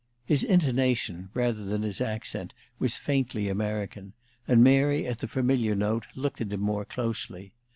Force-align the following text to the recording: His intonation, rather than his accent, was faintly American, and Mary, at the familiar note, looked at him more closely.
His 0.25 0.43
intonation, 0.43 1.29
rather 1.35 1.63
than 1.63 1.83
his 1.83 2.01
accent, 2.01 2.53
was 2.79 2.97
faintly 2.97 3.47
American, 3.49 4.13
and 4.47 4.63
Mary, 4.63 5.05
at 5.05 5.19
the 5.19 5.27
familiar 5.27 5.75
note, 5.75 6.07
looked 6.15 6.41
at 6.41 6.51
him 6.51 6.61
more 6.61 6.85
closely. 6.85 7.53